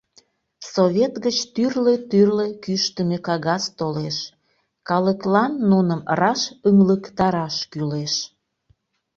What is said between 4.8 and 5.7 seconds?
калыклан